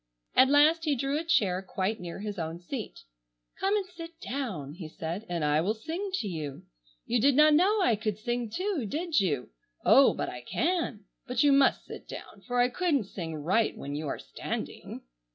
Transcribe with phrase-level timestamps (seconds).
[0.33, 3.01] At last he drew a chair quite near his own seat.
[3.59, 6.63] "Come and sit down," he said, "and I will sing to you.
[7.05, 9.51] You did not know I could sing, too, did you?
[9.85, 11.05] Oh, I can.
[11.27, 15.03] But you must sit down for I couldn't sing right when you are standing."